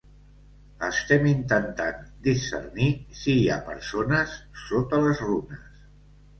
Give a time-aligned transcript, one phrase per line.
[0.87, 1.99] Estem intentant
[2.29, 2.89] discernir
[3.21, 5.73] si hi ha persones sota les runes.